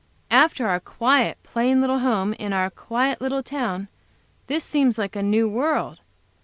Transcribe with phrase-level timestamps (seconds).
[0.31, 3.87] After our quiet, plain little home, in our quiet little town,
[4.47, 5.99] this seems like a new world.